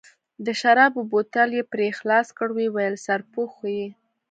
د 0.45 0.47
شرابو 0.61 1.01
بوتل 1.11 1.49
یې 1.57 1.63
پرې 1.71 1.87
خلاص 1.99 2.27
کړ، 2.37 2.47
ویې 2.53 2.69
ویل: 2.75 2.95
سرپوښ 3.05 3.49
خو 3.57 3.65
یې. 3.79 3.87